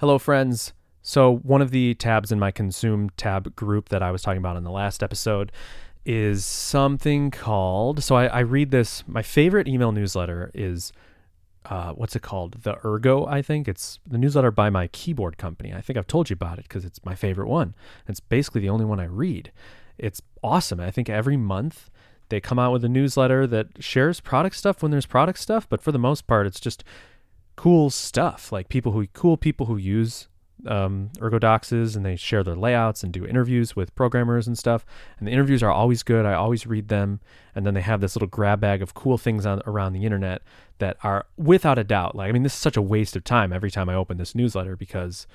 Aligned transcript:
Hello, 0.00 0.16
friends. 0.16 0.74
So, 1.02 1.38
one 1.38 1.60
of 1.60 1.72
the 1.72 1.92
tabs 1.94 2.30
in 2.30 2.38
my 2.38 2.52
consume 2.52 3.10
tab 3.16 3.56
group 3.56 3.88
that 3.88 4.00
I 4.00 4.12
was 4.12 4.22
talking 4.22 4.38
about 4.38 4.56
in 4.56 4.62
the 4.62 4.70
last 4.70 5.02
episode 5.02 5.50
is 6.06 6.44
something 6.44 7.32
called. 7.32 8.04
So, 8.04 8.14
I, 8.14 8.26
I 8.26 8.38
read 8.40 8.70
this. 8.70 9.02
My 9.08 9.22
favorite 9.22 9.66
email 9.66 9.90
newsletter 9.90 10.52
is 10.54 10.92
uh, 11.66 11.94
what's 11.94 12.14
it 12.14 12.22
called? 12.22 12.62
The 12.62 12.76
Ergo, 12.86 13.26
I 13.26 13.42
think. 13.42 13.66
It's 13.66 13.98
the 14.06 14.18
newsletter 14.18 14.52
by 14.52 14.70
my 14.70 14.86
keyboard 14.86 15.36
company. 15.36 15.74
I 15.74 15.80
think 15.80 15.96
I've 15.96 16.06
told 16.06 16.30
you 16.30 16.34
about 16.34 16.60
it 16.60 16.68
because 16.68 16.84
it's 16.84 17.04
my 17.04 17.16
favorite 17.16 17.48
one. 17.48 17.74
It's 18.06 18.20
basically 18.20 18.60
the 18.60 18.68
only 18.68 18.84
one 18.84 19.00
I 19.00 19.06
read. 19.06 19.50
It's 19.98 20.22
awesome. 20.44 20.78
I 20.78 20.92
think 20.92 21.10
every 21.10 21.36
month 21.36 21.90
they 22.28 22.40
come 22.40 22.60
out 22.60 22.72
with 22.72 22.84
a 22.84 22.88
newsletter 22.88 23.48
that 23.48 23.82
shares 23.82 24.20
product 24.20 24.54
stuff 24.54 24.80
when 24.80 24.92
there's 24.92 25.06
product 25.06 25.40
stuff, 25.40 25.68
but 25.68 25.80
for 25.80 25.90
the 25.90 25.98
most 25.98 26.28
part, 26.28 26.46
it's 26.46 26.60
just 26.60 26.84
cool 27.58 27.90
stuff. 27.90 28.52
Like 28.52 28.68
people 28.68 28.92
who 28.92 29.08
cool 29.08 29.36
people 29.36 29.66
who 29.66 29.76
use 29.76 30.28
um, 30.64 31.10
Ergodoxes 31.18 31.96
and 31.96 32.06
they 32.06 32.14
share 32.14 32.44
their 32.44 32.54
layouts 32.54 33.02
and 33.02 33.12
do 33.12 33.26
interviews 33.26 33.74
with 33.74 33.92
programmers 33.96 34.46
and 34.46 34.56
stuff. 34.56 34.86
And 35.18 35.26
the 35.26 35.32
interviews 35.32 35.60
are 35.60 35.70
always 35.70 36.04
good. 36.04 36.24
I 36.24 36.34
always 36.34 36.68
read 36.68 36.86
them. 36.86 37.18
And 37.56 37.66
then 37.66 37.74
they 37.74 37.80
have 37.80 38.00
this 38.00 38.14
little 38.14 38.28
grab 38.28 38.60
bag 38.60 38.80
of 38.80 38.94
cool 38.94 39.18
things 39.18 39.44
on 39.44 39.60
around 39.66 39.92
the 39.92 40.04
internet 40.04 40.42
that 40.78 40.98
are 41.02 41.26
without 41.36 41.80
a 41.80 41.84
doubt. 41.84 42.14
Like 42.14 42.28
I 42.28 42.32
mean, 42.32 42.44
this 42.44 42.54
is 42.54 42.60
such 42.60 42.76
a 42.76 42.82
waste 42.82 43.16
of 43.16 43.24
time 43.24 43.52
every 43.52 43.72
time 43.72 43.88
I 43.88 43.94
open 43.94 44.18
this 44.18 44.36
newsletter 44.36 44.76
because 44.76 45.26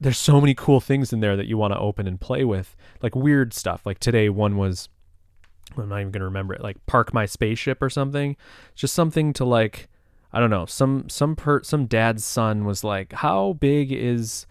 there's 0.00 0.16
so 0.16 0.40
many 0.40 0.54
cool 0.54 0.80
things 0.80 1.12
in 1.12 1.20
there 1.20 1.36
that 1.36 1.46
you 1.46 1.58
want 1.58 1.74
to 1.74 1.78
open 1.78 2.06
and 2.06 2.18
play 2.18 2.42
with, 2.42 2.74
like 3.02 3.14
weird 3.14 3.52
stuff. 3.52 3.84
Like 3.84 3.98
today, 3.98 4.30
one 4.30 4.56
was 4.56 4.88
I'm 5.76 5.90
not 5.90 6.00
even 6.00 6.10
gonna 6.10 6.24
remember 6.24 6.54
it, 6.54 6.62
like 6.62 6.86
park 6.86 7.12
my 7.12 7.26
spaceship 7.26 7.82
or 7.82 7.90
something. 7.90 8.34
Just 8.74 8.94
something 8.94 9.34
to 9.34 9.44
like 9.44 9.88
I 10.32 10.40
don't 10.40 10.50
know. 10.50 10.66
Some 10.66 11.08
some 11.08 11.36
per 11.36 11.62
some 11.62 11.86
dad's 11.86 12.24
son 12.24 12.64
was 12.64 12.84
like, 12.84 13.12
"How 13.14 13.54
big 13.54 13.92
is 13.92 14.46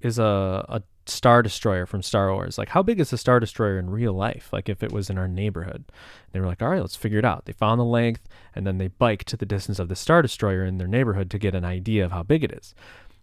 is 0.00 0.18
a 0.18 0.64
a 0.68 0.82
star 1.06 1.42
destroyer 1.42 1.86
from 1.86 2.02
Star 2.02 2.32
Wars? 2.32 2.56
Like, 2.56 2.70
how 2.70 2.82
big 2.82 3.00
is 3.00 3.12
a 3.12 3.18
star 3.18 3.40
destroyer 3.40 3.78
in 3.78 3.90
real 3.90 4.12
life? 4.12 4.50
Like, 4.52 4.68
if 4.68 4.82
it 4.82 4.92
was 4.92 5.10
in 5.10 5.18
our 5.18 5.28
neighborhood?" 5.28 5.84
And 5.86 6.32
they 6.32 6.40
were 6.40 6.46
like, 6.46 6.62
"All 6.62 6.68
right, 6.68 6.80
let's 6.80 6.96
figure 6.96 7.18
it 7.18 7.24
out." 7.24 7.44
They 7.44 7.52
found 7.52 7.78
the 7.78 7.84
length, 7.84 8.28
and 8.54 8.66
then 8.66 8.78
they 8.78 8.88
biked 8.88 9.26
to 9.28 9.36
the 9.36 9.46
distance 9.46 9.78
of 9.78 9.88
the 9.88 9.96
star 9.96 10.22
destroyer 10.22 10.64
in 10.64 10.78
their 10.78 10.88
neighborhood 10.88 11.30
to 11.30 11.38
get 11.38 11.54
an 11.54 11.64
idea 11.64 12.04
of 12.04 12.12
how 12.12 12.22
big 12.22 12.44
it 12.44 12.52
is. 12.52 12.74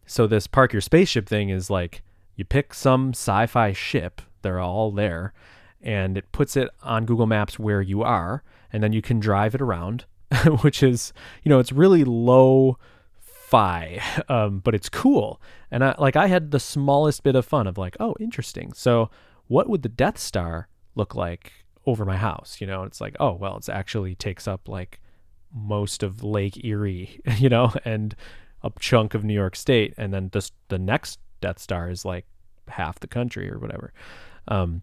So 0.06 0.28
this 0.28 0.48
park 0.48 0.74
your 0.74 0.82
spaceship 0.82 1.28
thing 1.28 1.50
is 1.50 1.70
like 1.70 2.04
you 2.36 2.46
pick 2.46 2.74
some 2.74 3.10
sci-fi 3.10 3.74
ship. 3.74 4.22
They're 4.44 4.60
all 4.60 4.92
there, 4.92 5.34
and 5.82 6.18
it 6.18 6.32
puts 6.32 6.56
it 6.56 6.70
on 6.84 7.06
Google 7.06 7.26
Maps 7.26 7.58
where 7.58 7.82
you 7.82 8.04
are, 8.04 8.44
and 8.72 8.84
then 8.84 8.94
you 8.94 9.02
can 9.02 9.20
drive 9.20 9.56
it 9.56 9.62
around 9.62 10.06
which 10.62 10.84
is 10.84 11.14
you 11.44 11.50
know 11.50 11.60
it's 11.60 11.72
really 11.72 12.04
low 12.04 12.78
fi 13.20 14.02
um, 14.28 14.60
but 14.60 14.76
it's 14.76 14.90
cool. 14.90 15.42
And 15.72 15.84
I, 15.84 15.96
like 15.98 16.18
i 16.18 16.28
had 16.28 16.52
the 16.52 16.60
smallest 16.60 17.24
bit 17.24 17.36
of 17.36 17.46
fun 17.46 17.66
of 17.68 17.78
like 17.78 17.96
oh 18.00 18.16
interesting. 18.20 18.74
So 18.74 19.10
what 19.48 19.70
would 19.70 19.84
the 19.84 19.90
death 19.90 20.18
star 20.18 20.68
look 20.96 21.16
like 21.16 21.54
over 21.86 22.04
my 22.04 22.18
house? 22.18 22.58
You 22.60 22.68
know 22.68 22.84
it's 22.84 23.00
like 23.00 23.16
oh 23.20 23.34
well 23.34 23.56
it's 23.58 23.70
actually 23.70 24.16
takes 24.16 24.48
up 24.48 24.68
like 24.68 25.00
most 25.54 26.04
of 26.04 26.24
lake 26.24 26.64
erie 26.66 27.22
you 27.38 27.48
know 27.48 27.72
and 27.86 28.14
a 28.64 28.72
chunk 28.80 29.14
of 29.14 29.24
new 29.24 29.34
york 29.34 29.56
state. 29.56 29.94
And 29.98 30.14
then 30.14 30.30
just 30.30 30.54
the 30.68 30.80
next 30.80 31.20
death 31.40 31.60
star 31.60 31.90
is 31.90 32.04
like 32.04 32.26
half 32.68 33.00
the 33.00 33.08
country 33.08 33.50
or 33.50 33.60
whatever. 33.60 33.94
Um, 34.50 34.82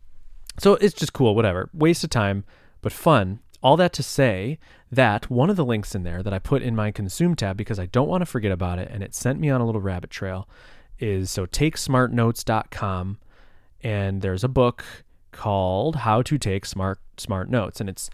so 0.58 0.74
it's 0.76 0.94
just 0.94 1.12
cool 1.12 1.34
whatever. 1.34 1.68
Waste 1.74 2.02
of 2.02 2.10
time 2.10 2.44
but 2.80 2.92
fun 2.92 3.40
all 3.64 3.78
that 3.78 3.94
to 3.94 4.02
say 4.02 4.58
that 4.92 5.30
one 5.30 5.48
of 5.48 5.56
the 5.56 5.64
links 5.64 5.94
in 5.94 6.02
there 6.04 6.22
that 6.22 6.34
I 6.34 6.38
put 6.38 6.62
in 6.62 6.76
my 6.76 6.90
consume 6.90 7.34
tab 7.34 7.56
because 7.56 7.78
I 7.78 7.86
don't 7.86 8.08
want 8.08 8.20
to 8.20 8.26
forget 8.26 8.52
about 8.52 8.78
it 8.78 8.90
and 8.92 9.02
it 9.02 9.14
sent 9.14 9.40
me 9.40 9.48
on 9.48 9.62
a 9.62 9.66
little 9.66 9.80
rabbit 9.80 10.10
trail 10.10 10.46
is 10.98 11.30
so 11.30 11.46
takesmartnotes.com 11.46 13.18
and 13.82 14.20
there's 14.20 14.44
a 14.44 14.48
book 14.48 14.84
called 15.32 15.96
How 15.96 16.20
to 16.20 16.36
Take 16.36 16.66
Smart 16.66 17.00
Smart 17.16 17.48
Notes 17.48 17.80
and 17.80 17.88
it's 17.88 18.10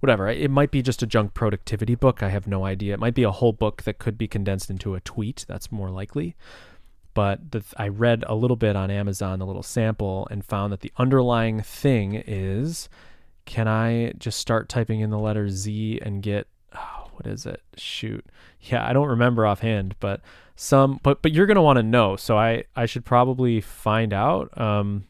whatever 0.00 0.26
it 0.28 0.50
might 0.50 0.70
be 0.70 0.80
just 0.80 1.02
a 1.02 1.06
junk 1.06 1.34
productivity 1.34 1.94
book 1.94 2.22
I 2.22 2.30
have 2.30 2.46
no 2.46 2.64
idea. 2.64 2.94
It 2.94 3.00
might 3.00 3.14
be 3.14 3.24
a 3.24 3.30
whole 3.30 3.52
book 3.52 3.82
that 3.82 3.98
could 3.98 4.16
be 4.16 4.26
condensed 4.26 4.70
into 4.70 4.94
a 4.94 5.00
tweet 5.00 5.44
that's 5.46 5.70
more 5.70 5.90
likely 5.90 6.34
but 7.12 7.52
the, 7.52 7.62
I 7.76 7.88
read 7.88 8.24
a 8.26 8.34
little 8.34 8.56
bit 8.56 8.74
on 8.74 8.90
Amazon 8.90 9.42
a 9.42 9.46
little 9.46 9.62
sample 9.62 10.26
and 10.30 10.42
found 10.42 10.72
that 10.72 10.80
the 10.80 10.92
underlying 10.96 11.60
thing 11.60 12.14
is 12.26 12.88
can 13.46 13.68
I 13.68 14.12
just 14.18 14.38
start 14.38 14.68
typing 14.68 15.00
in 15.00 15.10
the 15.10 15.18
letter 15.18 15.48
Z 15.48 16.00
and 16.02 16.22
get 16.22 16.46
oh, 16.74 17.08
what 17.12 17.26
is 17.26 17.46
it? 17.46 17.62
Shoot. 17.76 18.24
Yeah, 18.60 18.86
I 18.86 18.92
don't 18.92 19.08
remember 19.08 19.46
offhand, 19.46 19.96
but 20.00 20.20
some 20.56 21.00
but 21.02 21.22
but 21.22 21.32
you're 21.32 21.46
going 21.46 21.56
to 21.56 21.62
want 21.62 21.78
to 21.78 21.82
know. 21.82 22.16
So 22.16 22.38
I 22.38 22.64
I 22.76 22.86
should 22.86 23.04
probably 23.04 23.60
find 23.60 24.12
out. 24.12 24.56
Um 24.58 25.06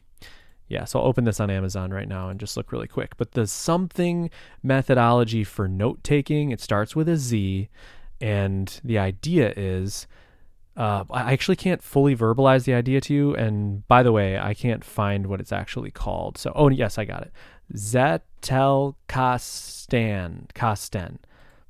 yeah, 0.67 0.85
so 0.85 0.99
I'll 0.99 1.05
open 1.05 1.25
this 1.25 1.39
on 1.39 1.51
Amazon 1.51 1.91
right 1.91 2.07
now 2.07 2.29
and 2.29 2.39
just 2.39 2.57
look 2.57 2.71
really 2.71 2.87
quick. 2.87 3.17
But 3.17 3.33
the 3.33 3.45
something 3.45 4.31
methodology 4.63 5.43
for 5.43 5.67
note 5.67 6.03
taking, 6.03 6.49
it 6.49 6.59
starts 6.59 6.95
with 6.95 7.07
a 7.07 7.17
Z 7.17 7.69
and 8.19 8.79
the 8.83 8.97
idea 8.97 9.53
is 9.55 10.07
uh, 10.77 11.05
I 11.09 11.31
actually 11.31 11.55
can't 11.55 11.81
fully 11.81 12.15
verbalize 12.15 12.65
the 12.65 12.73
idea 12.73 12.99
to 13.01 13.13
you. 13.13 13.35
And 13.35 13.87
by 13.87 14.03
the 14.03 14.11
way, 14.11 14.37
I 14.37 14.53
can't 14.53 14.83
find 14.83 15.27
what 15.27 15.39
it's 15.39 15.53
actually 15.53 15.91
called. 15.91 16.37
So, 16.37 16.51
oh, 16.53 16.69
yes, 16.69 16.97
I 16.97 17.05
got 17.05 17.21
it. 17.21 17.31
Zettelkasten 17.73 20.53
Kasten 20.53 21.19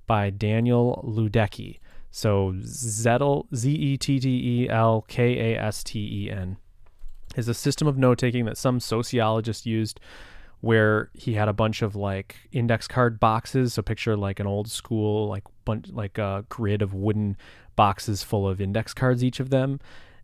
by 0.07 0.29
Daniel 0.29 1.03
Luedtke. 1.07 1.79
So 2.11 2.53
Zettel 2.61 3.45
Z 3.53 3.71
E 3.71 3.97
T 3.97 4.19
T 4.19 4.29
E 4.29 4.69
L 4.69 5.03
K 5.07 5.53
A 5.53 5.59
S 5.59 5.83
T 5.83 6.25
E 6.25 6.31
N 6.31 6.57
is 7.35 7.47
a 7.47 7.53
system 7.53 7.87
of 7.87 7.97
note 7.97 8.17
taking 8.17 8.45
that 8.45 8.57
some 8.57 8.79
sociologist 8.79 9.65
used 9.65 9.99
where 10.61 11.09
he 11.13 11.33
had 11.33 11.47
a 11.47 11.53
bunch 11.53 11.81
of 11.81 11.95
like 11.95 12.35
index 12.51 12.87
card 12.87 13.19
boxes. 13.19 13.73
So 13.73 13.81
picture 13.81 14.15
like 14.15 14.39
an 14.39 14.47
old 14.47 14.69
school 14.69 15.27
like 15.27 15.43
bunch 15.65 15.89
like 15.91 16.17
a 16.17 16.45
grid 16.49 16.81
of 16.81 16.93
wooden 16.93 17.37
boxes 17.75 18.23
full 18.23 18.47
of 18.47 18.61
index 18.61 18.93
cards, 18.93 19.23
each 19.23 19.39
of 19.39 19.49
them, 19.49 19.79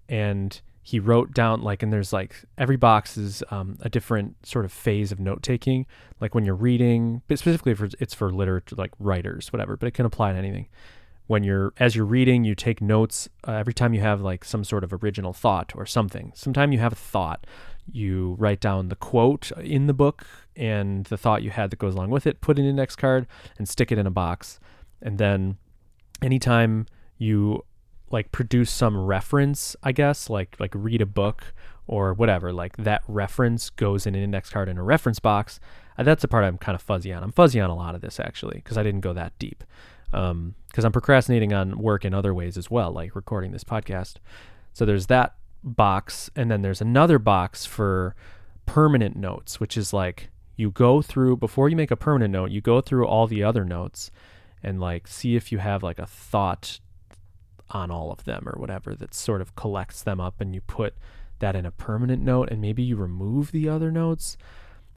and 0.08 0.62
he 0.84 1.00
wrote 1.00 1.34
down 1.34 1.62
like 1.62 1.84
and 1.84 1.94
there's 1.94 2.12
like 2.12 2.44
every 2.58 2.76
box 2.76 3.18
is 3.18 3.44
um, 3.52 3.78
a 3.82 3.90
different 3.90 4.36
sort 4.46 4.66
of 4.66 4.72
phase 4.72 5.12
of 5.12 5.20
note 5.20 5.44
taking. 5.44 5.86
Like 6.20 6.34
when 6.34 6.46
you're 6.46 6.56
reading 6.56 7.22
but 7.28 7.40
specifically 7.40 7.74
for 7.76 7.90
it's 8.00 8.14
for 8.14 8.32
literature 8.32 8.76
like 8.76 8.92
writers 9.00 9.52
whatever 9.54 9.78
but 9.78 9.88
it 9.88 9.94
can 9.94 10.06
apply 10.06 10.32
to 10.32 10.38
anything. 10.38 10.68
When 11.28 11.44
you're 11.44 11.74
as 11.78 11.96
you're 11.96 12.06
reading 12.06 12.44
you 12.44 12.56
take 12.56 12.82
notes 12.82 13.30
uh, 13.48 13.54
every 13.54 13.74
time 13.74 13.94
you 13.94 14.02
have 14.02 14.22
like 14.22 14.44
some 14.44 14.64
sort 14.64 14.84
of 14.84 14.92
original 15.04 15.34
thought 15.34 15.74
or 15.76 15.86
something. 15.86 16.32
Sometime 16.36 16.72
you 16.72 16.80
have 16.80 16.94
a 16.94 16.96
thought. 16.98 17.46
You 17.92 18.36
write 18.40 18.60
down 18.60 18.90
the 18.90 18.96
quote 18.96 19.52
in 19.60 19.88
the 19.88 19.94
book 19.94 20.26
and 20.56 21.06
the 21.06 21.18
thought 21.18 21.44
you 21.44 21.50
had 21.50 21.70
that 21.72 21.80
goes 21.80 21.96
along 21.96 22.10
with 22.10 22.26
it 22.26 22.42
put 22.42 22.60
an 22.60 22.66
index 22.66 22.96
card 22.96 23.28
and 23.58 23.70
stick 23.70 23.92
it 23.92 23.98
in 23.98 24.08
a 24.08 24.12
box. 24.12 24.60
And 25.02 25.18
then 25.18 25.58
anytime 26.22 26.88
you 27.18 27.64
like 28.12 28.32
produce 28.32 28.72
some 28.72 28.98
reference, 28.98 29.76
I 29.84 29.92
guess, 29.92 30.30
like 30.30 30.56
like 30.60 30.72
read 30.76 31.02
a 31.02 31.06
book 31.06 31.54
or 31.88 32.14
whatever, 32.14 32.54
like 32.54 32.78
that 32.78 33.04
reference 33.08 33.70
goes 33.70 34.06
in 34.06 34.16
an 34.16 34.24
index 34.24 34.50
card 34.50 34.70
in 34.70 34.78
a 34.78 34.84
reference 34.84 35.20
box. 35.20 35.60
And 35.98 36.08
that's 36.08 36.22
the 36.22 36.28
part 36.28 36.44
I'm 36.44 36.58
kind 36.58 36.76
of 36.76 36.82
fuzzy 36.82 37.12
on. 37.12 37.24
I'm 37.24 37.32
fuzzy 37.32 37.60
on 37.60 37.70
a 37.70 37.76
lot 37.76 37.96
of 37.96 38.02
this 38.02 38.20
actually 38.20 38.56
because 38.56 38.78
I 38.78 38.84
didn't 38.84 39.02
go 39.02 39.14
that 39.14 39.38
deep. 39.40 39.64
Because 40.10 40.32
um, 40.32 40.56
I'm 40.78 40.92
procrastinating 40.92 41.54
on 41.54 41.78
work 41.78 42.06
in 42.06 42.14
other 42.14 42.34
ways 42.34 42.58
as 42.58 42.70
well, 42.70 42.92
like 42.92 43.16
recording 43.16 43.52
this 43.52 43.64
podcast. 43.64 44.16
So 44.74 44.86
there's 44.86 45.08
that 45.08 45.36
box, 45.64 46.30
and 46.36 46.50
then 46.50 46.62
there's 46.62 46.82
another 46.82 47.20
box 47.20 47.66
for 47.66 48.16
permanent 48.66 49.16
notes, 49.16 49.60
which 49.60 49.78
is 49.78 49.94
like 49.94 50.30
you 50.56 50.72
go 50.72 51.02
through 51.02 51.38
before 51.38 51.70
you 51.70 51.76
make 51.76 51.92
a 51.92 51.96
permanent 51.96 52.32
note, 52.32 52.52
you 52.52 52.62
go 52.62 52.82
through 52.82 53.06
all 53.06 53.28
the 53.28 53.44
other 53.44 53.66
notes 53.66 54.12
and 54.64 54.80
like 54.80 55.08
see 55.08 55.36
if 55.36 55.52
you 55.52 55.58
have 55.58 55.84
like 55.84 56.00
a 56.00 56.06
thought 56.06 56.80
on 57.72 57.92
all 57.92 58.12
of 58.12 58.24
them 58.24 58.48
or 58.48 58.60
whatever 58.60 58.96
that 58.96 59.14
sort 59.14 59.42
of 59.42 59.56
collects 59.56 60.04
them 60.04 60.20
up 60.20 60.40
and 60.40 60.54
you 60.54 60.62
put 60.62 60.96
that 61.40 61.56
in 61.56 61.66
a 61.66 61.72
permanent 61.72 62.22
note 62.22 62.50
and 62.50 62.62
maybe 62.62 62.84
you 62.84 62.96
remove 62.96 63.52
the 63.52 63.68
other 63.68 63.92
notes. 63.92 64.38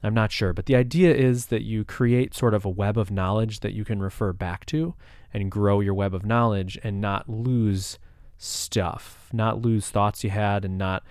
I'm 0.03 0.13
not 0.13 0.31
sure, 0.31 0.53
but 0.53 0.67
the 0.67 0.75
idea 0.75 1.13
is 1.13 1.47
that 1.47 1.63
you 1.63 1.83
create 1.83 2.35
sort 2.35 2.53
of 2.53 2.65
a 2.65 2.69
web 2.69 2.97
of 2.97 3.09
knowledge 3.09 3.61
that 3.61 3.73
you 3.73 3.83
can 3.83 4.01
refer 4.01 4.33
back 4.33 4.65
to 4.67 4.93
and 5.33 5.49
grow 5.49 5.79
your 5.79 5.95
web 5.95 6.13
of 6.13 6.25
knowledge 6.25 6.77
and 6.83 7.01
not 7.01 7.27
lose 7.27 7.97
stuff, 8.37 9.29
not 9.33 9.61
lose 9.61 9.89
thoughts 9.89 10.23
you 10.23 10.29
had 10.29 10.63
and 10.63 10.77
not 10.77 11.03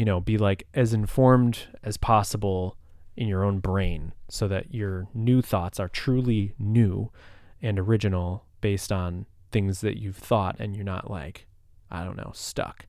you 0.00 0.06
know, 0.06 0.18
be 0.18 0.38
like 0.38 0.66
as 0.72 0.94
informed 0.94 1.66
as 1.82 1.98
possible 1.98 2.74
in 3.18 3.28
your 3.28 3.44
own 3.44 3.58
brain 3.58 4.14
so 4.30 4.48
that 4.48 4.72
your 4.72 5.06
new 5.12 5.42
thoughts 5.42 5.78
are 5.78 5.88
truly 5.88 6.54
new 6.58 7.10
and 7.60 7.78
original 7.78 8.46
based 8.62 8.90
on 8.90 9.26
things 9.50 9.80
that 9.80 9.98
you've 9.98 10.16
thought 10.16 10.56
and 10.58 10.74
you're 10.74 10.84
not 10.84 11.10
like, 11.10 11.46
I 11.90 12.04
don't 12.04 12.16
know, 12.16 12.32
stuck. 12.34 12.86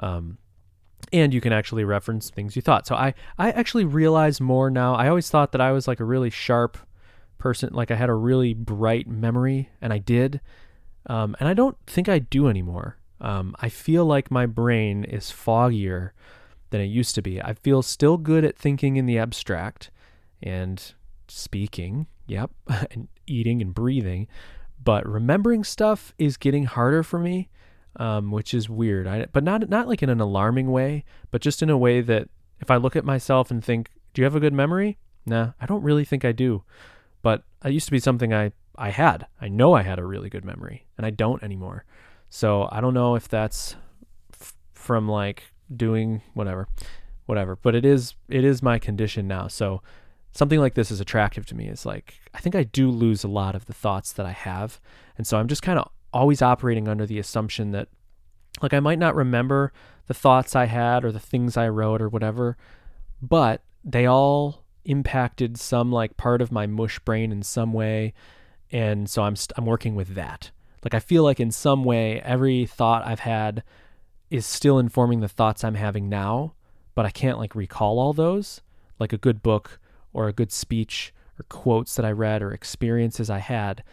Um, 0.00 0.38
and 1.12 1.32
you 1.32 1.40
can 1.40 1.52
actually 1.52 1.84
reference 1.84 2.30
things 2.30 2.56
you 2.56 2.62
thought. 2.62 2.86
So 2.86 2.94
I, 2.94 3.14
I 3.38 3.50
actually 3.50 3.84
realize 3.84 4.40
more 4.40 4.70
now. 4.70 4.94
I 4.94 5.08
always 5.08 5.30
thought 5.30 5.52
that 5.52 5.60
I 5.60 5.72
was 5.72 5.88
like 5.88 6.00
a 6.00 6.04
really 6.04 6.30
sharp 6.30 6.76
person, 7.38 7.70
like 7.72 7.90
I 7.90 7.94
had 7.94 8.10
a 8.10 8.14
really 8.14 8.52
bright 8.52 9.06
memory, 9.06 9.70
and 9.80 9.92
I 9.92 9.98
did. 9.98 10.40
Um, 11.06 11.36
and 11.40 11.48
I 11.48 11.54
don't 11.54 11.76
think 11.86 12.08
I 12.08 12.18
do 12.18 12.48
anymore. 12.48 12.98
Um, 13.20 13.54
I 13.60 13.68
feel 13.68 14.04
like 14.04 14.30
my 14.30 14.46
brain 14.46 15.04
is 15.04 15.30
foggier 15.30 16.10
than 16.70 16.80
it 16.80 16.86
used 16.86 17.14
to 17.14 17.22
be. 17.22 17.40
I 17.40 17.54
feel 17.54 17.82
still 17.82 18.16
good 18.16 18.44
at 18.44 18.58
thinking 18.58 18.96
in 18.96 19.06
the 19.06 19.18
abstract 19.18 19.90
and 20.42 20.94
speaking, 21.28 22.06
yep, 22.26 22.50
and 22.90 23.08
eating 23.26 23.62
and 23.62 23.74
breathing, 23.74 24.28
but 24.82 25.06
remembering 25.06 25.64
stuff 25.64 26.14
is 26.18 26.36
getting 26.36 26.64
harder 26.64 27.02
for 27.02 27.18
me, 27.18 27.48
um, 27.96 28.30
which 28.30 28.54
is 28.54 28.68
weird. 28.68 29.06
I, 29.06 29.26
but 29.32 29.44
not 29.44 29.68
not 29.68 29.88
like 29.88 30.02
in 30.02 30.10
an 30.10 30.20
alarming 30.20 30.70
way, 30.70 31.04
but 31.30 31.42
just 31.42 31.62
in 31.62 31.70
a 31.70 31.78
way 31.78 32.00
that 32.00 32.28
if 32.60 32.70
I 32.70 32.76
look 32.76 32.96
at 32.96 33.04
myself 33.04 33.50
and 33.50 33.64
think, 33.64 33.90
"Do 34.14 34.22
you 34.22 34.24
have 34.24 34.36
a 34.36 34.40
good 34.40 34.52
memory?" 34.52 34.98
Nah, 35.26 35.52
I 35.60 35.66
don't 35.66 35.82
really 35.82 36.04
think 36.04 36.24
I 36.24 36.32
do. 36.32 36.62
But 37.22 37.42
it 37.64 37.72
used 37.72 37.86
to 37.86 37.92
be 37.92 37.98
something 37.98 38.32
I 38.32 38.52
I 38.76 38.90
had. 38.90 39.26
I 39.40 39.48
know 39.48 39.74
I 39.74 39.82
had 39.82 39.98
a 39.98 40.06
really 40.06 40.30
good 40.30 40.44
memory, 40.44 40.86
and 40.96 41.04
I 41.04 41.10
don't 41.10 41.42
anymore. 41.42 41.84
So 42.30 42.68
I 42.70 42.80
don't 42.80 42.94
know 42.94 43.14
if 43.14 43.28
that's 43.28 43.76
f- 44.32 44.54
from 44.72 45.08
like 45.08 45.44
doing 45.74 46.22
whatever, 46.34 46.68
whatever. 47.26 47.56
But 47.56 47.74
it 47.74 47.84
is 47.84 48.14
it 48.28 48.44
is 48.44 48.62
my 48.62 48.78
condition 48.78 49.26
now. 49.26 49.48
So 49.48 49.82
something 50.32 50.60
like 50.60 50.74
this 50.74 50.90
is 50.90 51.00
attractive 51.00 51.46
to 51.46 51.54
me. 51.54 51.68
is 51.68 51.86
like 51.86 52.14
I 52.34 52.38
think 52.38 52.54
I 52.54 52.64
do 52.64 52.90
lose 52.90 53.24
a 53.24 53.28
lot 53.28 53.54
of 53.54 53.66
the 53.66 53.74
thoughts 53.74 54.12
that 54.12 54.26
I 54.26 54.32
have, 54.32 54.80
and 55.16 55.26
so 55.26 55.38
I'm 55.38 55.48
just 55.48 55.62
kind 55.62 55.78
of 55.78 55.90
always 56.12 56.42
operating 56.42 56.88
under 56.88 57.06
the 57.06 57.18
assumption 57.18 57.72
that 57.72 57.88
like 58.62 58.74
I 58.74 58.80
might 58.80 58.98
not 58.98 59.14
remember 59.14 59.72
the 60.06 60.14
thoughts 60.14 60.56
I 60.56 60.66
had 60.66 61.04
or 61.04 61.12
the 61.12 61.20
things 61.20 61.56
I 61.56 61.68
wrote 61.68 62.00
or 62.00 62.08
whatever, 62.08 62.56
but 63.20 63.62
they 63.84 64.06
all 64.06 64.64
impacted 64.84 65.58
some 65.58 65.92
like 65.92 66.16
part 66.16 66.40
of 66.40 66.50
my 66.50 66.66
mush 66.66 66.98
brain 67.00 67.30
in 67.32 67.42
some 67.42 67.72
way, 67.72 68.14
and 68.70 69.08
so 69.08 69.22
I'm 69.22 69.36
st- 69.36 69.56
I'm 69.56 69.66
working 69.66 69.94
with 69.94 70.14
that. 70.14 70.50
Like 70.84 70.94
I 70.94 71.00
feel 71.00 71.24
like 71.24 71.40
in 71.40 71.50
some 71.50 71.84
way 71.84 72.20
every 72.20 72.66
thought 72.66 73.06
I've 73.06 73.20
had 73.20 73.62
is 74.30 74.46
still 74.46 74.78
informing 74.78 75.20
the 75.20 75.28
thoughts 75.28 75.64
I'm 75.64 75.74
having 75.74 76.08
now, 76.08 76.54
but 76.94 77.06
I 77.06 77.10
can't 77.10 77.38
like 77.38 77.54
recall 77.54 77.98
all 77.98 78.12
those. 78.12 78.60
Like 78.98 79.12
a 79.12 79.18
good 79.18 79.42
book 79.42 79.78
or 80.18 80.26
a 80.26 80.32
good 80.32 80.50
speech 80.50 81.14
or 81.38 81.44
quotes 81.44 81.94
that 81.94 82.04
I 82.04 82.10
read 82.10 82.42
or 82.42 82.52
experiences 82.52 83.30
I 83.30 83.38
had, 83.38 83.84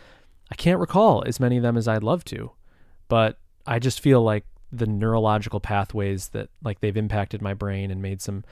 I 0.51 0.55
can't 0.55 0.79
recall 0.79 1.23
as 1.27 1.39
many 1.39 1.57
of 1.57 1.63
them 1.63 1.77
as 1.77 1.87
I'd 1.87 2.01
love 2.01 2.25
to. 2.25 2.51
But 3.07 3.37
I 3.67 3.77
just 3.77 3.99
feel 3.99 4.23
like 4.23 4.43
the 4.71 4.87
neurological 4.87 5.59
pathways 5.59 6.29
that 6.29 6.49
like 6.63 6.79
they've 6.79 6.97
impacted 6.97 7.43
my 7.43 7.53
brain 7.53 7.91
and 7.91 8.01
made 8.01 8.23
some 8.23 8.43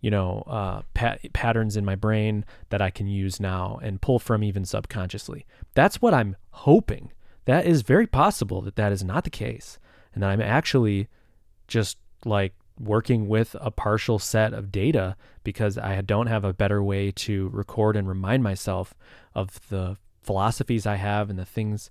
you 0.00 0.10
know 0.10 0.42
uh, 0.48 0.82
pat- 0.92 1.32
patterns 1.32 1.76
in 1.76 1.84
my 1.84 1.94
brain 1.94 2.44
that 2.70 2.82
I 2.82 2.90
can 2.90 3.06
use 3.06 3.38
now 3.38 3.78
and 3.80 4.02
pull 4.02 4.18
from 4.18 4.42
even 4.42 4.64
subconsciously. 4.64 5.46
That's 5.74 6.02
what 6.02 6.12
I'm 6.12 6.34
hoping. 6.50 7.12
That 7.44 7.64
is 7.64 7.82
very 7.82 8.08
possible 8.08 8.60
that 8.62 8.74
that 8.74 8.90
is 8.90 9.04
not 9.04 9.22
the 9.22 9.30
case, 9.30 9.78
and 10.12 10.22
that 10.24 10.30
I'm 10.30 10.42
actually 10.42 11.06
just 11.68 11.96
like 12.24 12.54
working 12.80 13.28
with 13.28 13.54
a 13.60 13.70
partial 13.70 14.18
set 14.18 14.52
of 14.52 14.72
data 14.72 15.16
because 15.44 15.76
I 15.76 16.00
don't 16.00 16.28
have 16.28 16.44
a 16.44 16.52
better 16.52 16.82
way 16.82 17.10
to 17.12 17.48
record 17.52 17.96
and 17.96 18.08
remind 18.08 18.42
myself 18.42 18.94
of 19.34 19.68
the 19.68 19.96
philosophies 20.22 20.86
I 20.86 20.96
have 20.96 21.30
and 21.30 21.38
the 21.38 21.44
things 21.44 21.90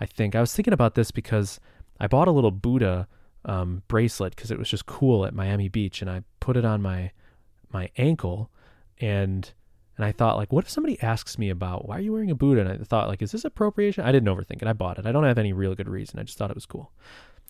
I 0.00 0.06
think. 0.06 0.34
I 0.34 0.40
was 0.40 0.54
thinking 0.54 0.72
about 0.72 0.94
this 0.94 1.10
because 1.10 1.60
I 1.98 2.06
bought 2.06 2.28
a 2.28 2.32
little 2.32 2.50
Buddha 2.50 3.06
um, 3.44 3.82
bracelet 3.88 4.34
because 4.34 4.50
it 4.50 4.58
was 4.58 4.68
just 4.68 4.86
cool 4.86 5.24
at 5.26 5.34
Miami 5.34 5.68
Beach, 5.68 6.00
and 6.00 6.10
I 6.10 6.22
put 6.40 6.56
it 6.56 6.64
on 6.64 6.82
my 6.82 7.12
my 7.72 7.90
ankle, 7.96 8.50
and 8.98 9.52
and 9.96 10.04
I 10.04 10.12
thought 10.12 10.36
like, 10.36 10.52
what 10.52 10.64
if 10.64 10.70
somebody 10.70 11.00
asks 11.02 11.38
me 11.38 11.50
about 11.50 11.86
why 11.86 11.98
are 11.98 12.00
you 12.00 12.12
wearing 12.12 12.30
a 12.30 12.34
Buddha? 12.34 12.62
And 12.62 12.70
I 12.70 12.84
thought 12.84 13.08
like, 13.08 13.22
is 13.22 13.32
this 13.32 13.44
appropriation? 13.44 14.04
I 14.04 14.12
didn't 14.12 14.34
overthink 14.34 14.62
it. 14.62 14.68
I 14.68 14.72
bought 14.72 14.98
it. 14.98 15.06
I 15.06 15.12
don't 15.12 15.24
have 15.24 15.38
any 15.38 15.52
real 15.52 15.74
good 15.74 15.88
reason. 15.88 16.18
I 16.18 16.22
just 16.22 16.38
thought 16.38 16.50
it 16.50 16.56
was 16.56 16.66
cool. 16.66 16.92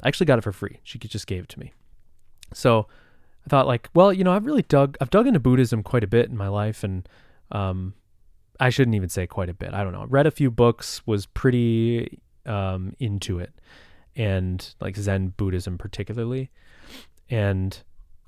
I 0.03 0.09
actually 0.09 0.27
got 0.27 0.39
it 0.39 0.43
for 0.43 0.53
free. 0.53 0.81
She 0.83 0.99
just 0.99 1.27
gave 1.27 1.45
it 1.45 1.49
to 1.51 1.61
me. 1.61 1.73
So 2.53 2.87
I 3.47 3.49
thought 3.49 3.67
like, 3.67 3.89
well, 3.95 4.13
you 4.13 4.25
know, 4.25 4.33
I've 4.33 4.47
really 4.47 4.63
dug 4.63 4.97
I've 5.01 5.11
dug 5.11 5.27
into 5.27 5.41
Buddhism 5.41 5.83
quite 5.83 6.05
a 6.05 6.09
bit 6.09 6.29
in 6.29 6.37
my 6.37 6.49
life 6.49 6.85
and 6.85 7.09
um 7.51 7.95
I 8.59 8.69
shouldn't 8.69 8.95
even 8.95 9.09
say 9.09 9.27
quite 9.27 9.49
a 9.49 9.55
bit. 9.55 9.73
I 9.73 9.83
don't 9.83 9.93
know. 9.93 10.05
Read 10.07 10.27
a 10.27 10.31
few 10.31 10.51
books, 10.51 11.07
was 11.07 11.27
pretty 11.27 12.21
um 12.47 12.95
into 12.99 13.39
it 13.39 13.53
and 14.17 14.75
like 14.81 14.97
Zen 14.97 15.35
Buddhism 15.37 15.79
particularly. 15.79 16.51
And 17.29 17.79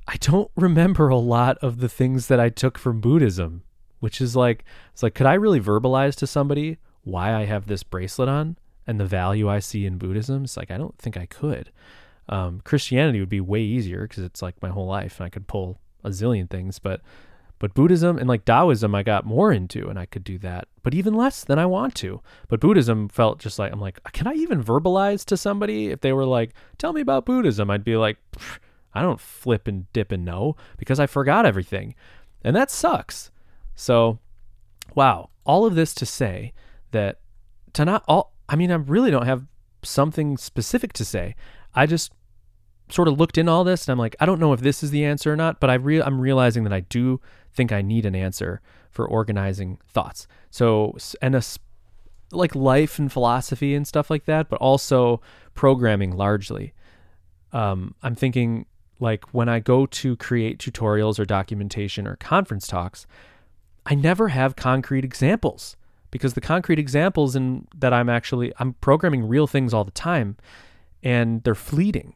I 0.07 0.17
don't 0.17 0.51
remember 0.57 1.09
a 1.09 1.17
lot 1.17 1.59
of 1.59 1.79
the 1.79 1.89
things 1.89 2.29
that 2.29 2.41
I 2.41 2.49
took 2.49 2.79
from 2.79 3.01
Buddhism, 3.01 3.63
which 4.01 4.21
is 4.21 4.35
like 4.37 4.65
it's 4.93 5.03
like 5.03 5.15
could 5.15 5.27
I 5.27 5.35
really 5.35 5.61
verbalize 5.61 6.15
to 6.17 6.27
somebody 6.27 6.79
why 7.05 7.35
I 7.35 7.45
have 7.45 7.67
this 7.67 7.83
bracelet 7.83 8.29
on 8.29 8.57
and 8.87 8.99
the 8.99 9.07
value 9.07 9.49
I 9.49 9.59
see 9.59 9.87
in 9.87 9.99
Buddhism? 9.99 10.45
It's 10.45 10.57
like 10.57 10.71
I 10.71 10.79
don't 10.79 10.97
think 10.99 11.17
I 11.17 11.27
could. 11.27 11.71
Um, 12.33 12.63
Christianity 12.65 13.21
would 13.21 13.29
be 13.29 13.43
way 13.43 13.61
easier 13.61 14.09
because 14.09 14.25
it's 14.25 14.41
like 14.41 14.63
my 14.63 14.71
whole 14.71 14.87
life 14.87 15.21
and 15.21 15.27
I 15.27 15.29
could 15.29 15.47
pull 15.47 15.79
a 16.03 16.09
zillion 16.09 16.49
things, 16.49 16.79
but 16.79 17.03
but 17.59 17.75
Buddhism 17.75 18.17
and 18.17 18.27
like 18.27 18.47
Taoism 18.47 18.95
I 18.95 19.03
got 19.03 19.27
more 19.27 19.53
into 19.53 19.87
and 19.89 19.99
I 19.99 20.07
could 20.07 20.25
do 20.25 20.39
that, 20.39 20.67
but 20.83 20.95
even 20.95 21.13
less 21.13 21.45
than 21.45 21.59
I 21.59 21.67
want 21.67 21.95
to. 21.97 22.23
But 22.49 22.59
Buddhism 22.59 23.11
felt 23.11 23.39
just 23.39 23.59
like 23.59 23.71
I'm 23.71 23.83
like, 23.83 24.03
can 24.13 24.27
I 24.27 24.33
even 24.33 24.65
verbalize 24.65 25.27
to 25.27 25.37
somebody 25.37 25.89
if 25.89 26.01
they 26.01 26.15
were 26.15 26.25
like, 26.25 26.55
"Tell 26.79 26.95
me 26.95 27.03
about 27.03 27.27
Buddhism?" 27.27 27.71
I'd 27.71 27.85
be 27.85 27.99
like, 27.99 28.17
I 28.95 29.03
don't 29.03 29.21
flip 29.21 29.69
and 29.69 29.93
dip 29.93 30.11
and 30.11 30.25
know 30.25 30.57
because 30.79 30.99
I 30.99 31.07
forgot 31.07 31.45
everything. 31.45 31.95
And 32.43 32.57
that 32.57 32.71
sucks. 32.71 33.31
So, 33.75 34.21
wow, 34.95 35.29
all 35.45 35.67
of 35.67 35.75
this 35.75 35.93
to 35.97 36.07
say 36.07 36.55
that 36.93 37.21
to 37.75 37.85
not 37.85 38.05
all 38.09 38.33
I 38.49 38.57
mean, 38.57 38.73
I 38.73 38.77
really 38.77 39.11
don't 39.11 39.27
have 39.27 39.45
something 39.83 40.39
specific 40.39 40.95
to 40.95 41.05
say. 41.05 41.35
I 41.75 41.85
just 41.85 42.11
sort 42.89 43.09
of 43.09 43.19
looked 43.19 43.39
in 43.39 43.49
all 43.49 43.65
this 43.65 43.87
and 43.87 43.93
I'm 43.93 43.99
like, 43.99 44.17
I 44.21 44.27
don't 44.27 44.41
know 44.41 44.53
if 44.53 44.61
this 44.61 44.83
is 44.83 44.91
the 44.91 45.05
answer 45.05 45.33
or 45.33 45.37
not, 45.37 45.61
but 45.61 45.71
I 45.71 45.75
re- 45.75 46.03
I'm 46.03 46.21
realizing 46.21 46.65
that 46.65 46.73
I 46.73 46.81
do 46.81 47.21
think 47.55 47.73
I 47.73 47.83
need 47.83 48.07
an 48.07 48.15
answer 48.15 48.61
for 48.91 49.07
organizing 49.07 49.79
thoughts. 49.89 50.27
So, 50.51 50.97
and 51.21 51.35
a, 51.35 51.43
like 52.31 52.55
life 52.55 52.99
and 52.99 53.11
philosophy 53.11 53.75
and 53.75 53.87
stuff 53.87 54.11
like 54.11 54.27
that, 54.27 54.49
but 54.49 54.59
also 54.61 55.21
programming 55.55 56.17
largely. 56.17 56.73
Um, 57.53 57.95
I'm 58.03 58.15
thinking 58.15 58.67
like 59.01 59.25
when 59.35 59.49
I 59.49 59.61
go 59.61 59.87
to 59.87 60.17
create 60.17 60.59
tutorials 60.59 61.19
or 61.19 61.25
documentation 61.25 62.07
or 62.07 62.17
conference 62.17 62.67
talks, 62.67 63.07
I 63.85 63.95
never 63.95 64.29
have 64.29 64.57
concrete 64.57 65.05
examples 65.05 65.77
because 66.11 66.35
the 66.35 66.41
concrete 66.41 66.79
examples 66.79 67.35
in 67.35 67.67
that 67.77 67.93
I'm 67.93 68.09
actually 68.09 68.53
I'm 68.59 68.75
programming 68.75 69.27
real 69.27 69.47
things 69.47 69.75
all 69.75 69.85
the 69.85 69.91
time 69.91 70.37
and 71.03 71.43
they're 71.43 71.55
fleeting. 71.55 72.15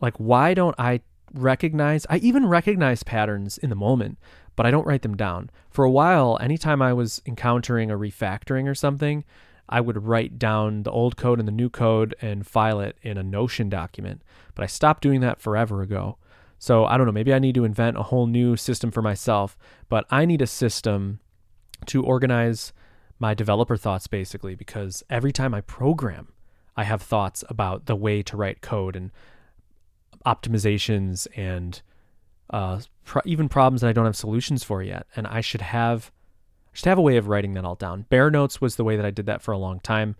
Like, 0.00 0.16
why 0.16 0.54
don't 0.54 0.74
I 0.78 1.00
recognize? 1.32 2.06
I 2.08 2.16
even 2.18 2.46
recognize 2.46 3.02
patterns 3.02 3.58
in 3.58 3.70
the 3.70 3.76
moment, 3.76 4.18
but 4.56 4.66
I 4.66 4.70
don't 4.70 4.86
write 4.86 5.02
them 5.02 5.16
down. 5.16 5.50
For 5.70 5.84
a 5.84 5.90
while, 5.90 6.38
anytime 6.40 6.82
I 6.82 6.92
was 6.92 7.22
encountering 7.26 7.90
a 7.90 7.98
refactoring 7.98 8.68
or 8.68 8.74
something, 8.74 9.24
I 9.68 9.80
would 9.80 10.04
write 10.04 10.38
down 10.38 10.82
the 10.82 10.90
old 10.90 11.16
code 11.16 11.38
and 11.38 11.46
the 11.46 11.52
new 11.52 11.70
code 11.70 12.14
and 12.20 12.46
file 12.46 12.80
it 12.80 12.96
in 13.02 13.16
a 13.16 13.22
Notion 13.22 13.68
document. 13.68 14.22
But 14.54 14.64
I 14.64 14.66
stopped 14.66 15.02
doing 15.02 15.20
that 15.20 15.40
forever 15.40 15.80
ago. 15.80 16.18
So 16.58 16.84
I 16.84 16.98
don't 16.98 17.06
know, 17.06 17.12
maybe 17.12 17.32
I 17.32 17.38
need 17.38 17.54
to 17.54 17.64
invent 17.64 17.96
a 17.96 18.02
whole 18.02 18.26
new 18.26 18.56
system 18.56 18.90
for 18.90 19.00
myself, 19.00 19.56
but 19.88 20.04
I 20.10 20.26
need 20.26 20.42
a 20.42 20.46
system 20.46 21.20
to 21.86 22.02
organize 22.02 22.72
my 23.18 23.32
developer 23.32 23.76
thoughts 23.76 24.06
basically 24.06 24.54
because 24.54 25.02
every 25.08 25.32
time 25.32 25.54
I 25.54 25.62
program, 25.62 26.32
I 26.76 26.84
have 26.84 27.00
thoughts 27.00 27.44
about 27.48 27.86
the 27.86 27.96
way 27.96 28.22
to 28.24 28.36
write 28.36 28.60
code 28.60 28.96
and 28.96 29.10
optimizations 30.26 31.26
and 31.36 31.80
uh, 32.50 32.80
pro- 33.04 33.22
even 33.24 33.48
problems 33.48 33.80
that 33.80 33.88
I 33.88 33.92
don't 33.92 34.04
have 34.04 34.16
solutions 34.16 34.64
for 34.64 34.82
yet. 34.82 35.06
And 35.16 35.26
I 35.26 35.40
should 35.40 35.60
have 35.60 36.10
I 36.72 36.76
should 36.76 36.86
have 36.86 36.98
a 36.98 37.02
way 37.02 37.16
of 37.16 37.28
writing 37.28 37.54
that 37.54 37.64
all 37.64 37.74
down. 37.74 38.06
Bear 38.08 38.30
notes 38.30 38.60
was 38.60 38.76
the 38.76 38.84
way 38.84 38.96
that 38.96 39.04
I 39.04 39.10
did 39.10 39.26
that 39.26 39.42
for 39.42 39.52
a 39.52 39.58
long 39.58 39.80
time. 39.80 40.16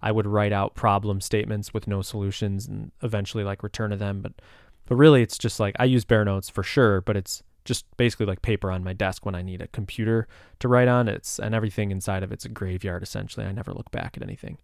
I 0.00 0.10
would 0.10 0.26
write 0.26 0.52
out 0.52 0.74
problem 0.74 1.20
statements 1.20 1.72
with 1.72 1.86
no 1.86 2.02
solutions 2.02 2.66
and 2.66 2.90
eventually 3.02 3.44
like 3.44 3.62
return 3.62 3.90
to 3.90 3.96
them. 3.96 4.20
But 4.20 4.32
but 4.86 4.96
really 4.96 5.22
it's 5.22 5.38
just 5.38 5.60
like 5.60 5.76
I 5.78 5.84
use 5.84 6.04
Bear 6.04 6.24
notes 6.24 6.48
for 6.48 6.62
sure, 6.62 7.00
but 7.00 7.16
it's 7.16 7.42
just 7.64 7.84
basically 7.96 8.26
like 8.26 8.42
paper 8.42 8.72
on 8.72 8.82
my 8.82 8.92
desk 8.92 9.24
when 9.24 9.36
I 9.36 9.42
need 9.42 9.62
a 9.62 9.68
computer 9.68 10.26
to 10.58 10.66
write 10.66 10.88
on. 10.88 11.08
It's 11.08 11.38
and 11.38 11.54
everything 11.54 11.92
inside 11.92 12.24
of 12.24 12.32
it's 12.32 12.44
a 12.44 12.48
graveyard 12.48 13.02
essentially. 13.02 13.46
I 13.46 13.52
never 13.52 13.72
look 13.72 13.90
back 13.92 14.16
at 14.16 14.22
anything. 14.22 14.58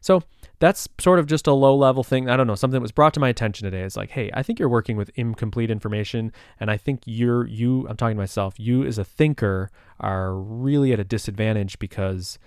So 0.00 0.22
that's 0.58 0.88
sort 0.98 1.18
of 1.18 1.26
just 1.26 1.46
a 1.46 1.52
low 1.52 1.74
level 1.74 2.02
thing. 2.02 2.28
I 2.28 2.36
don't 2.36 2.46
know, 2.46 2.54
something 2.54 2.74
that 2.74 2.82
was 2.82 2.92
brought 2.92 3.14
to 3.14 3.20
my 3.20 3.28
attention 3.28 3.64
today 3.64 3.82
is 3.82 3.96
like, 3.96 4.10
hey, 4.10 4.30
I 4.34 4.42
think 4.42 4.58
you're 4.58 4.68
working 4.68 4.96
with 4.96 5.10
incomplete 5.14 5.70
information. 5.70 6.32
And 6.58 6.70
I 6.70 6.76
think 6.76 7.02
you're, 7.06 7.46
you, 7.46 7.86
I'm 7.88 7.96
talking 7.96 8.16
to 8.16 8.20
myself, 8.20 8.54
you 8.58 8.84
as 8.84 8.98
a 8.98 9.04
thinker 9.04 9.70
are 9.98 10.34
really 10.34 10.92
at 10.92 11.00
a 11.00 11.04
disadvantage 11.04 11.78
because 11.78 12.38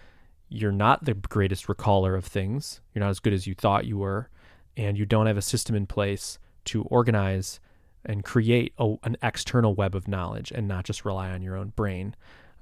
you're 0.50 0.72
not 0.72 1.06
the 1.06 1.16
greatest 1.16 1.68
recaller 1.68 2.16
of 2.18 2.26
things. 2.26 2.82
You're 2.94 3.04
not 3.04 3.10
as 3.10 3.20
good 3.20 3.34
as 3.34 3.48
you 3.48 3.56
thought 3.56 3.86
you 3.86 3.98
were. 3.98 4.30
And 4.78 4.98
you 4.98 5.06
don't 5.06 5.28
have 5.28 5.38
a 5.38 5.42
system 5.42 5.76
in 5.76 5.88
place 5.88 6.40
to 6.66 6.84
organize 6.84 7.60
and 8.06 8.24
create 8.24 8.74
a, 8.78 8.96
an 9.04 9.18
external 9.22 9.76
web 9.76 9.96
of 9.96 10.08
knowledge 10.08 10.52
and 10.52 10.68
not 10.68 10.84
just 10.84 11.06
rely 11.06 11.32
on 11.32 11.42
your 11.42 11.56
own 11.56 11.70
brain. 11.70 12.16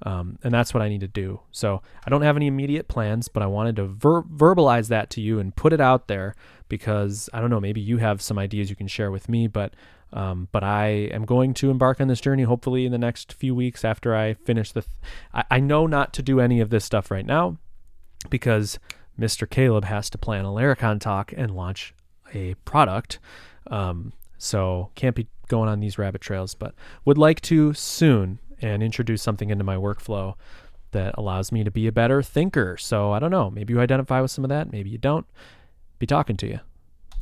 Um, 0.04 0.38
and 0.42 0.52
that's 0.52 0.74
what 0.74 0.82
I 0.82 0.88
need 0.88 1.00
to 1.00 1.08
do. 1.08 1.40
So 1.52 1.80
I 2.04 2.10
don't 2.10 2.22
have 2.22 2.36
any 2.36 2.48
immediate 2.48 2.88
plans, 2.88 3.28
but 3.28 3.42
I 3.42 3.46
wanted 3.46 3.76
to 3.76 3.86
ver- 3.86 4.22
verbalize 4.22 4.88
that 4.88 5.10
to 5.10 5.20
you 5.20 5.38
and 5.38 5.54
put 5.54 5.72
it 5.72 5.80
out 5.80 6.08
there 6.08 6.34
because 6.68 7.30
I 7.32 7.40
don't 7.40 7.50
know, 7.50 7.60
maybe 7.60 7.80
you 7.80 7.98
have 7.98 8.20
some 8.20 8.38
ideas 8.38 8.68
you 8.68 8.76
can 8.76 8.88
share 8.88 9.10
with 9.10 9.28
me, 9.28 9.46
but 9.46 9.74
um, 10.14 10.48
but 10.52 10.62
I 10.62 10.88
am 11.12 11.24
going 11.24 11.54
to 11.54 11.70
embark 11.70 12.00
on 12.00 12.08
this 12.08 12.20
journey 12.20 12.42
hopefully 12.42 12.84
in 12.84 12.92
the 12.92 12.98
next 12.98 13.32
few 13.32 13.54
weeks 13.54 13.84
after 13.84 14.14
I 14.14 14.34
finish 14.34 14.72
the. 14.72 14.82
Th- 14.82 14.92
I, 15.32 15.44
I 15.52 15.60
know 15.60 15.86
not 15.86 16.12
to 16.14 16.22
do 16.22 16.38
any 16.38 16.60
of 16.60 16.70
this 16.70 16.84
stuff 16.84 17.10
right 17.10 17.24
now 17.24 17.56
because 18.28 18.78
Mr. 19.18 19.48
Caleb 19.48 19.84
has 19.84 20.10
to 20.10 20.18
plan 20.18 20.44
a 20.44 20.48
Laracon 20.48 21.00
talk 21.00 21.32
and 21.34 21.54
launch 21.54 21.94
a 22.34 22.54
product. 22.64 23.18
Um, 23.68 24.12
so 24.36 24.90
can't 24.94 25.16
be 25.16 25.28
going 25.48 25.68
on 25.68 25.80
these 25.80 25.98
rabbit 25.98 26.20
trails, 26.20 26.54
but 26.54 26.74
would 27.04 27.18
like 27.18 27.40
to 27.42 27.72
soon 27.74 28.38
and 28.62 28.82
introduce 28.82 29.22
something 29.22 29.50
into 29.50 29.64
my 29.64 29.76
workflow 29.76 30.34
that 30.92 31.14
allows 31.18 31.50
me 31.50 31.64
to 31.64 31.70
be 31.70 31.86
a 31.86 31.92
better 31.92 32.22
thinker. 32.22 32.76
So 32.76 33.12
I 33.12 33.18
don't 33.18 33.30
know. 33.30 33.50
Maybe 33.50 33.72
you 33.72 33.80
identify 33.80 34.20
with 34.20 34.30
some 34.30 34.44
of 34.44 34.50
that. 34.50 34.70
Maybe 34.70 34.90
you 34.90 34.98
don't. 34.98 35.26
Be 35.98 36.06
talking 36.06 36.36
to 36.38 36.46
you. 36.46 36.60